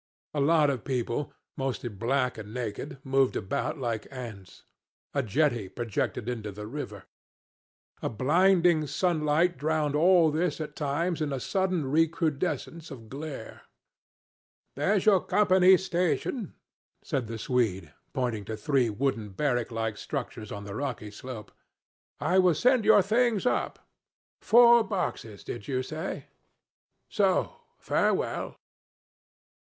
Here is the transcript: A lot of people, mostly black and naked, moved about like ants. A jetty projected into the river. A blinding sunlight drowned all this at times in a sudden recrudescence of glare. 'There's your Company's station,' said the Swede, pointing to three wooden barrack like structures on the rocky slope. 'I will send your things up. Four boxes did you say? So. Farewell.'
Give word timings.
A 0.33 0.39
lot 0.41 0.71
of 0.71 0.83
people, 0.83 1.31
mostly 1.55 1.87
black 1.87 2.35
and 2.39 2.51
naked, 2.55 2.97
moved 3.03 3.35
about 3.35 3.77
like 3.77 4.07
ants. 4.09 4.63
A 5.13 5.21
jetty 5.21 5.69
projected 5.69 6.27
into 6.27 6.51
the 6.51 6.65
river. 6.65 7.03
A 8.01 8.09
blinding 8.09 8.87
sunlight 8.87 9.59
drowned 9.59 9.95
all 9.95 10.31
this 10.31 10.59
at 10.59 10.75
times 10.75 11.21
in 11.21 11.31
a 11.31 11.39
sudden 11.39 11.85
recrudescence 11.85 12.89
of 12.89 13.09
glare. 13.09 13.61
'There's 14.73 15.05
your 15.05 15.23
Company's 15.23 15.85
station,' 15.85 16.55
said 17.03 17.27
the 17.27 17.37
Swede, 17.37 17.93
pointing 18.11 18.43
to 18.45 18.57
three 18.57 18.89
wooden 18.89 19.29
barrack 19.29 19.69
like 19.69 19.97
structures 19.97 20.51
on 20.51 20.63
the 20.63 20.73
rocky 20.73 21.11
slope. 21.11 21.51
'I 22.19 22.39
will 22.39 22.55
send 22.55 22.85
your 22.85 23.03
things 23.03 23.45
up. 23.45 23.77
Four 24.41 24.83
boxes 24.83 25.43
did 25.43 25.67
you 25.67 25.83
say? 25.83 26.25
So. 27.07 27.57
Farewell.' 27.77 28.57